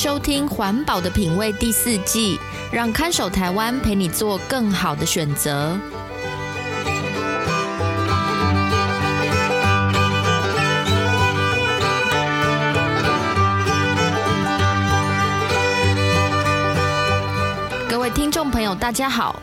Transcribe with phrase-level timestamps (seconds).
[0.00, 2.38] 收听《环保的品味》第四季，
[2.70, 5.76] 让看守台湾陪你做更好的选择。
[17.90, 19.42] 各位听众朋友，大家好，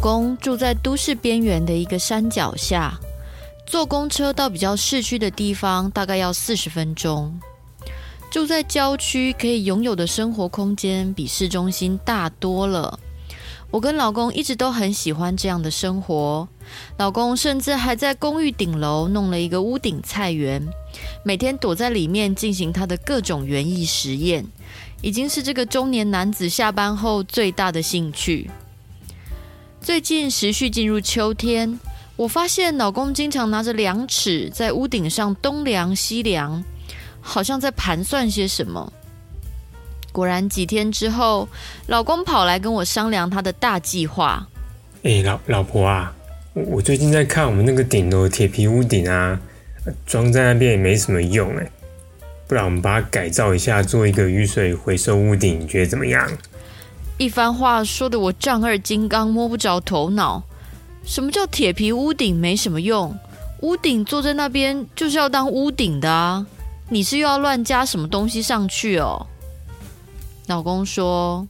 [0.00, 2.98] 公住在都市边缘的一个山脚下，
[3.66, 7.38] 坐公车到比较市区的地方大概要四十分钟。
[8.30, 12.98] 住在郊区可以拥有的生活空间比市中心大多了。
[13.70, 16.48] 我跟老公一直都很喜欢这样的生活。
[16.96, 20.66] 老公甚至还在公寓顶楼弄了一个屋顶菜园，
[21.22, 24.46] 每天躲在里面进行他的各种园艺实验，
[25.02, 28.50] 已经是这个中年男子下班后最大的兴趣。
[29.82, 31.80] 最近时序进入秋天，
[32.14, 36.62] 我发现老公经常拿着量尺在屋顶上东量西量，
[37.22, 38.92] 好像在盘算些什么。
[40.12, 41.48] 果然几天之后，
[41.86, 44.46] 老公跑来跟我商量他的大计划。
[45.02, 46.14] 哎，老老婆啊，
[46.52, 49.40] 我最近在看我们那个顶楼铁皮屋顶啊，
[50.04, 51.70] 装在那边也没什么用哎，
[52.46, 56.30] 不然我们把它改造一下，做一个雨水回收屋顶，你觉得怎么样？
[57.20, 60.42] 一番话说得我丈二金刚摸不着头脑。
[61.04, 63.14] 什么叫铁皮屋顶没什么用？
[63.60, 66.46] 屋顶坐在那边就是要当屋顶的啊！
[66.88, 69.26] 你是又要乱加什么东西上去哦？
[70.46, 71.46] 老公说：“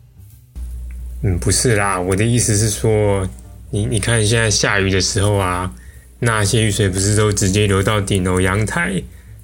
[1.23, 3.25] 嗯，不是啦，我的意思是说，
[3.71, 5.73] 你你看现在下雨的时候啊，
[6.19, 9.01] 那些雨水不是都直接流到顶楼阳台，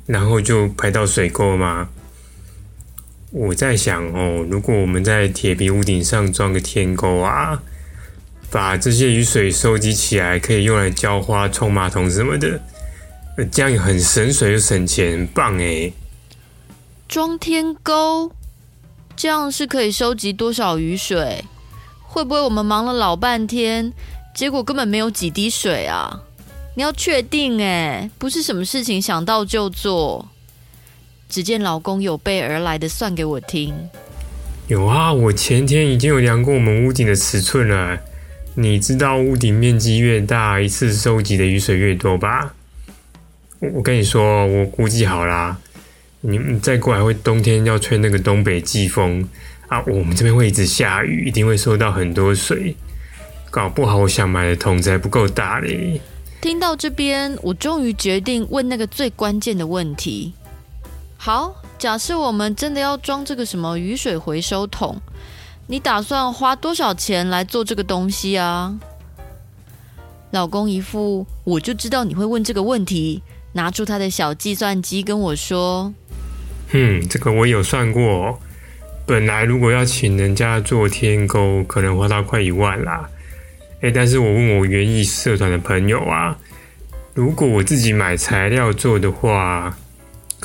[0.06, 1.88] 然后就排到水沟吗？”
[3.38, 7.62] 我在想哦，如果我们在铁皮屋顶上装个天沟啊，
[8.50, 12.58] 把这些雨水收集起来，可以用来浇花、冲马桶什么的，
[13.52, 15.92] 这样也很省水又省钱，很棒哎！
[17.06, 18.32] 装天沟，
[19.14, 21.44] 这样是可以收集多少雨水？
[22.04, 23.92] 会不会我们忙了老半天，
[24.34, 26.22] 结果根本没有几滴水啊？
[26.74, 30.26] 你要确定哎，不是什么事情想到就做。
[31.36, 33.74] 只见老公有备而来的算给我听。
[34.68, 37.98] 有啊，我前天已经有量过我们屋顶的尺寸了。
[38.54, 42.54] 你知道屋顶面积越大，一次收集的雨水越多吧？
[43.58, 45.58] 我我跟你说，我估计好啦。
[46.22, 49.28] 你们再过来会冬天要吹那个东北季风
[49.68, 52.74] 啊，我们这边会一直下雨，一定会收到很多水。
[53.50, 56.00] 搞不好我想买的桶子还不够大嘞。
[56.40, 60.32] 听到这边，我终于决定问那个最关键的问题。
[61.18, 65.00] 好，假设我们真的要装这个什么雨水回收桶，
[65.66, 68.78] 你打算花多少钱来做这个东西啊？
[70.30, 73.22] 老公一副我就知道你会问这个问题，
[73.54, 75.92] 拿出他的小计算机跟我说
[76.70, 78.38] ：“嗯，这个我有算过，
[79.04, 83.08] 本来如果要请人家做天沟，可能花到快一万啦。
[83.80, 86.38] 哎，但是我问我园艺社团的朋友啊，
[87.14, 89.76] 如果我自己买材料做的话。”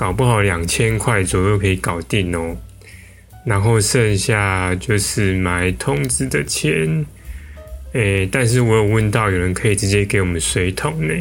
[0.02, 2.58] 搞不好两千块左右可以搞定哦，
[3.46, 7.06] 然后剩下就是买通子的钱。
[7.94, 11.14] 诶，但是我有问到有人可以直接给我们水桶呢。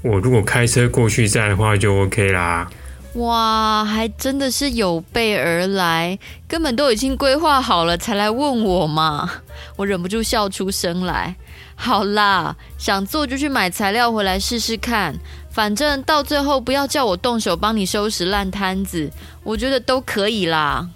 [0.00, 2.70] 我如果开车过去载的话就 OK 啦。
[3.16, 9.30] 哇，还真的是有备而来，根本都已经规划好了才来问我嘛。
[9.76, 11.36] 我忍不住笑出声来。
[11.76, 15.14] 好啦，想做就去买材料回来试试看。
[15.54, 19.08] 反正到最后不要叫我动手帮你收拾烂摊子，
[19.44, 20.88] 我觉得都可以啦。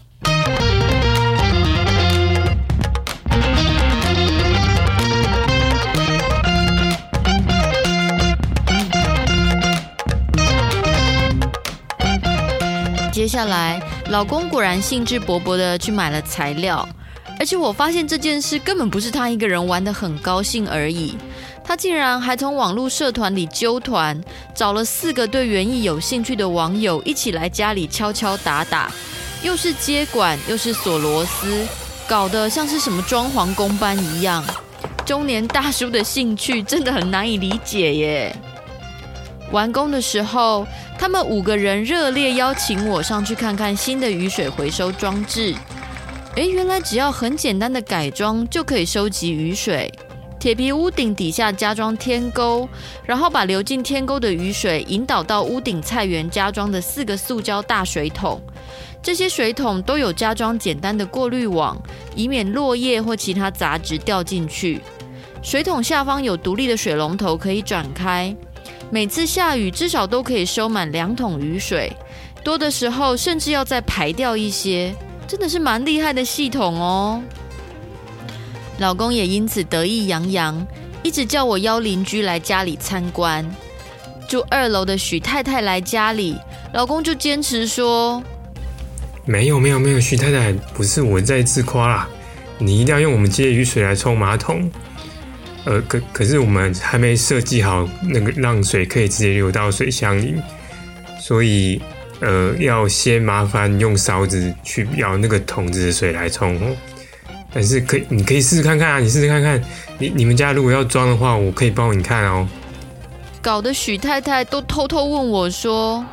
[13.12, 16.88] 接下来，老公果然兴致勃勃的去买了材料，
[17.38, 21.16] 而且我发现这件事根本不是他一个人玩的很高兴而已。
[21.68, 24.18] 他竟然还从网络社团里揪团，
[24.54, 28.90] 找了四个对园艺有兴趣的网友一起来家里敲敲打打，
[29.42, 31.66] 又是接管又是锁螺丝，
[32.08, 34.42] 搞得像是什么装潢工班一样。
[35.04, 38.36] 中年大叔的兴趣真的很难以理解耶。
[39.52, 40.66] 完工的时候，
[40.98, 45.54] 他们五个人热烈邀请我上去看看新的雨水回收装置。
[46.36, 49.92] 诶，原来只要很简单的改装就可以收集雨水。
[50.38, 52.68] 铁皮屋顶底下加装天沟，
[53.04, 58.40] 然后把流进天沟的雨水引导到屋顶菜园加装的四个塑胶大水桶。
[59.02, 61.76] 这些水桶都有加装简单的过滤网，
[62.14, 64.80] 以免落叶或其他杂质掉进去。
[65.42, 68.34] 水桶下方有独立的水龙头可以转开。
[68.90, 71.92] 每次下雨至少都可以收满两桶雨水，
[72.44, 74.94] 多的时候甚至要再排掉一些，
[75.26, 77.20] 真的是蛮厉害的系统哦。
[78.78, 80.66] 老公也因此得意洋洋，
[81.02, 83.44] 一直叫我邀邻居来家里参观。
[84.28, 86.36] 住二楼的许太太来家里，
[86.72, 88.22] 老公就坚持说
[89.26, 92.08] ：“没有没有没有，许太太不是我在自夸啦，
[92.58, 94.70] 你一定要用我们接雨水来冲马桶。”
[95.64, 100.34] 呃，可可是我们还没设计好那个让水可以直接流到水箱里，
[101.20, 101.82] 所以
[102.20, 106.58] 呃，要先麻烦用勺子去舀那个桶子的水来冲。
[107.52, 109.62] 但是可以，你可以试试看看啊，你试试看看，
[109.98, 112.46] 你你们家如果要装的话，我可以帮你看哦。
[113.40, 116.04] 搞得许太太都偷偷问我说：“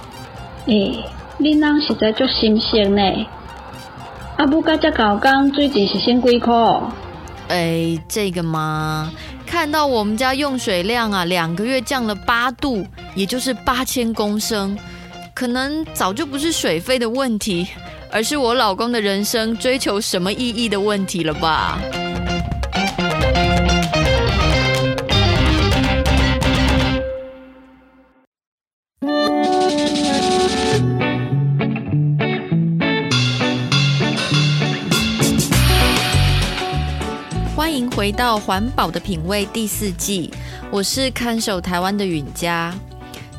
[0.68, 1.06] 诶、欸，
[1.38, 3.02] 你人实在足新鲜呢？
[4.38, 6.54] 啊，不该这搞工，最近是先几块？
[7.50, 9.12] 哎，这个嘛。”
[9.46, 14.78] 看到我们家用水量啊，两个月降了八度，也就是八千公升，
[15.36, 17.68] 可能早就不是水费的问题，
[18.12, 21.80] 而是我老公的人生追求什么意义的问题了吧？
[37.56, 40.32] 欢迎回到《环保的品味》第四季，
[40.72, 42.74] 我是看守台湾的允嘉。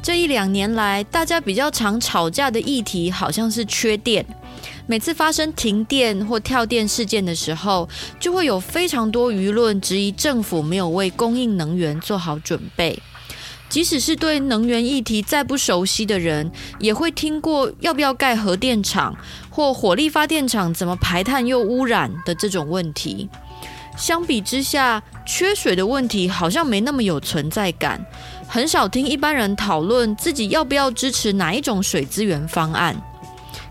[0.03, 4.25] 这一两年来，大家比较常吵架的议题好像是缺电。
[4.89, 7.89] 每次发生停电或跳电事件的时候，
[8.21, 13.03] 就会有非常多舆论质疑政府没有为供应能源做好准备。
[13.69, 19.17] 即使是对能源议题再不熟悉的人，也会听过要不要盖核电厂
[19.51, 23.29] 或火力发电厂怎么排碳又污染的这种问题。
[23.99, 28.01] 相比之下，缺水的问题好像没那么有存在感，
[28.47, 32.95] 很少听一般人讨论自己要不要支持哪一种水资源方案。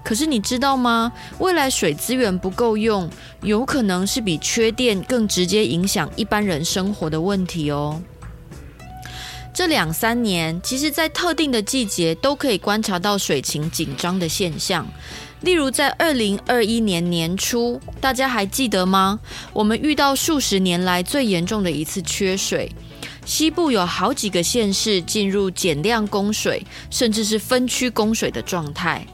[0.06, 1.12] 可是你知道吗？
[1.40, 3.10] 未来水资源不够用，
[3.42, 8.00] 有可能是比缺电更直接影响一般人生活的问题哦。
[9.52, 14.88] 这两三年，其实在特定的季节都可以观察到水情紧张的现象。
[15.42, 19.20] 例如，在二零二一年年初，大家还记得吗？
[19.54, 22.72] 我们遇到数十年来最严重的一次缺水，
[23.26, 29.06] 西部有好几个县市进入减量供水，甚至是分区供水的状态。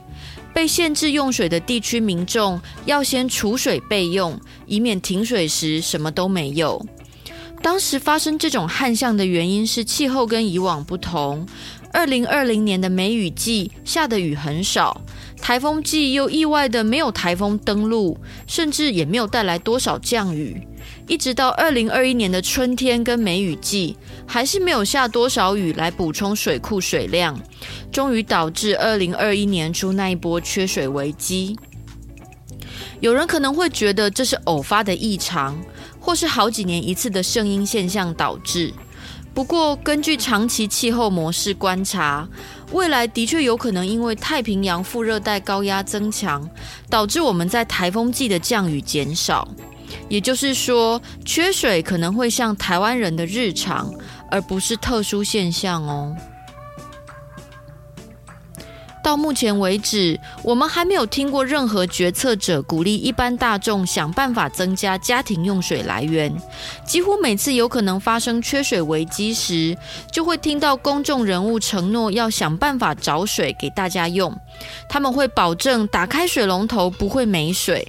[0.61, 6.85] 被限制用水的地区民众要先储水备用，以免停水时什么都没有。
[7.63, 11.47] 当时发生这种旱象的原因是气候跟以往不同。
[11.91, 15.01] 二零二零年的梅雨季下的雨很少。
[15.41, 20.65] 台风季又意外的没有台风登陆，甚至也没有带来多少降雨。
[21.07, 27.37] 一直到二零二一年的春天跟梅雨季，还是没有下多少雨来补充水库水量，
[27.91, 31.57] 终于导致二零二一年初那一波缺水危机。
[32.99, 35.59] 有人可能会觉得这是偶发的异常，
[35.99, 38.71] 或是好几年一次的圣婴现象导致。
[39.33, 42.27] 不过，根据长期气候模式观察，
[42.71, 46.49] 未来的确有可能因为太平洋副热带高压增强，
[46.89, 49.47] 导致我们在台风季的降雨减少。
[50.07, 53.93] 也就是说，缺水可能会像台湾人的日常，
[54.29, 56.15] 而不是特殊现象哦。
[59.03, 66.31] 到目前为止，我们还没有听过任何决策者鼓励一般大众想办法增加家庭用水来源。
[66.85, 69.75] 几乎每次有可能发生缺水危机时，
[70.11, 74.35] 就会听到公众人物承诺要想办法找水给大家用。
[74.87, 77.87] 他们会保证打开水龙头不会没水。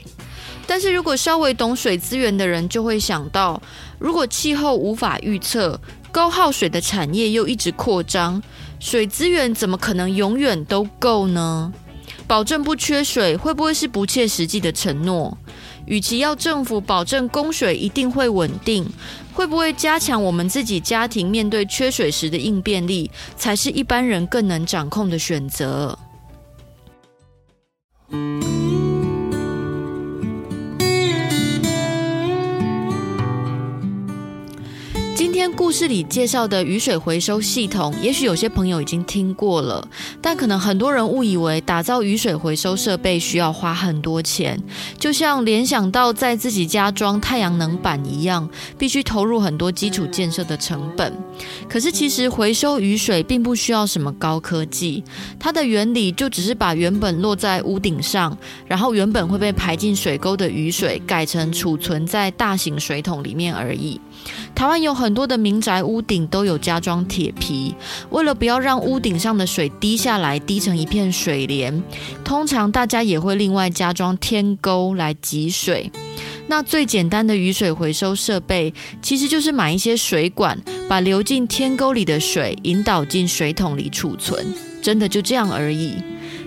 [0.67, 3.61] 但是如果稍微懂水资源的人就会想到，
[3.99, 5.79] 如果气候无法预测，
[6.11, 8.41] 高耗水的产业又一直扩张。
[8.83, 11.73] 水资源怎么可能永远都够呢？
[12.27, 15.39] 保证不缺水，会不会是不切实际的承诺？
[15.87, 18.85] 与其要政府保证供水一定会稳定，
[19.33, 25.97] 会不会加强我们自己家庭面对缺水时的应变力，才是一般人更能掌控的选择？
[35.43, 39.85] 天故事里介绍的雨水回收系统，也许有些朋友已经听过了，
[40.21, 44.57] 但可能很多人误以为打造雨水回收设备需要花很多钱，
[45.01, 51.13] 就像联想到在自己家装太阳能板一样，必须投入很多基础建设的成本。
[51.69, 55.03] 可是其实回收雨水并不需要什么高科技，
[55.41, 64.01] 它的原理就只是把原本落在屋顶上，然后原本会被排进水沟的雨水，改成储存在大型水桶里面而已。
[64.55, 67.75] 台湾有很多的民宅屋顶都有加装铁皮，
[68.11, 71.83] 为了不要让屋顶上的水滴下来，滴成一片水帘，
[72.25, 75.91] 通常大家也会另外加装天沟来集水。
[76.49, 84.47] 那最简单的雨水回收设备，其实就是买一些水管，把流进天沟里的水引导进水桶里储存，
[84.83, 85.95] 真的就这样而已。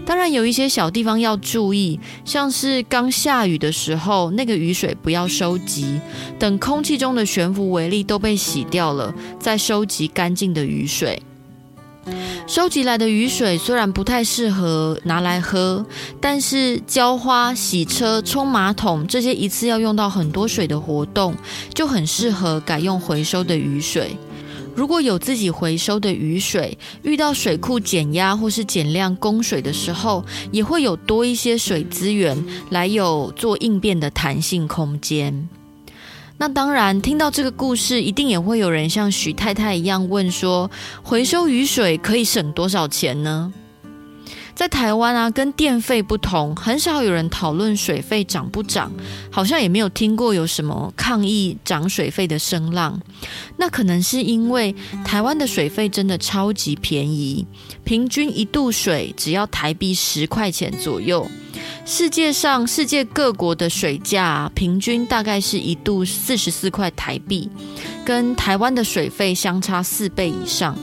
[0.06, 6.00] 当然有一些小地方要注意，像是刚下雨的时候，那个雨水不要收集，
[6.38, 11.22] 等空气中的悬浮微粒都被洗掉了，再收集干净的雨水。
[12.46, 15.84] 收集来的雨水虽然不太适合拿来喝，
[16.22, 21.34] 但是浇花、洗车、冲马桶这些一次要用到很多水的活动，
[21.74, 24.16] 就很适合改用回收的雨水。
[24.76, 35.48] 如果有自己回收的雨水，遇到水库减压或是减量供水的时候，也会有多一些水资源来有做应变的弹性空间。
[36.38, 40.70] 那当然，听到这个故事，一定也会有人像许太太一样问说：
[41.02, 43.54] 回收雨水可以省多少钱呢？
[44.56, 48.90] 在台湾啊，跟电费不同，很少有人讨论水费涨不涨，
[49.30, 52.98] 好像也没有听过有什么抗议涨水费的声浪。
[53.58, 57.46] 那可能是因为台湾的水费真的超级便宜，
[57.84, 61.30] 平均一度水只要台币十块钱左右。
[61.86, 67.50] 世界上世界各国的水价平均大概是一度四十四块台币，
[68.06, 70.76] 跟台湾的水费相差四倍以上。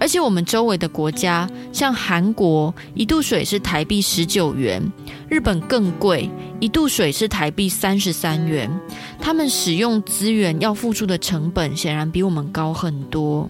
[0.00, 4.82] 而且我们周围的国家，像韩国，一度水是台币十九元；
[5.28, 8.68] 日本更贵，一度水是台币三十三元。
[9.20, 13.48] 他们使用资源要付出的成本，显然比我们高很多。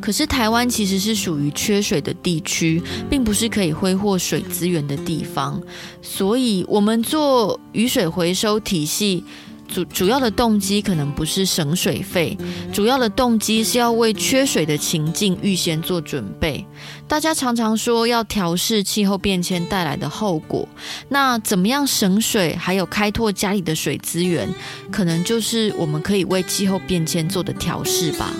[0.00, 5.60] 可是台湾其实是属于缺水的地区，并不是可以挥霍水资源的地方，
[6.00, 9.24] 所以我们做雨水回收体系。
[9.70, 12.36] 主主要的动机可能不是省水费，
[12.72, 16.66] 主要的动机是要为缺水的情境预先做准备。
[17.06, 20.68] 大家常常说要调试气候变迁带来的后果，
[21.08, 24.48] 那怎么样省水，还有开拓家里的水资源，
[24.90, 28.32] 可能就是我们可以为气候变迁做的调试吧。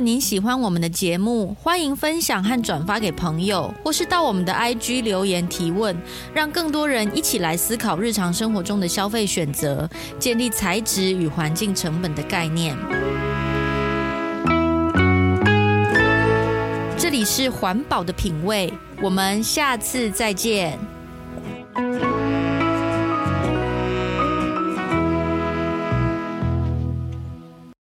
[0.00, 5.94] 您喜欢我们的节目，欢迎分享和转发给朋友，或是到我们的 IG 留言提问，
[6.32, 9.88] 让更多人一起来思考日常生活中的消费选择，
[10.18, 12.74] 建立材质与环境成本的概念。
[16.96, 20.78] 这里是环保的品味，我们下次再见。